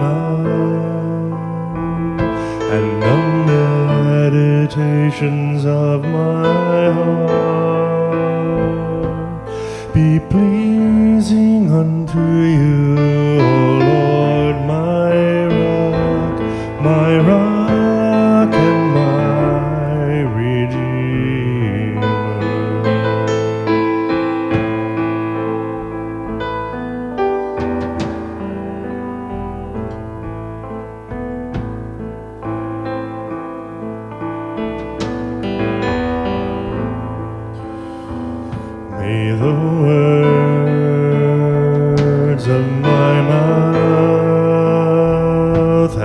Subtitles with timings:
[0.00, 1.32] mind
[2.74, 3.16] and the
[4.04, 7.40] meditations of my heart
[9.94, 12.20] be pleasing unto
[12.56, 13.69] you.
[39.10, 40.46] May the words
[42.46, 44.34] of my mouth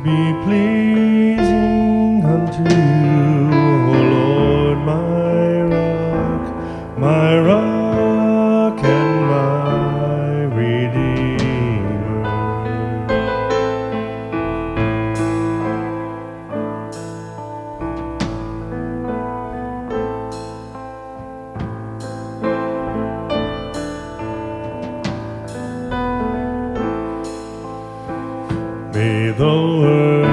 [0.04, 3.39] be pleasing unto you.
[29.32, 30.29] the world.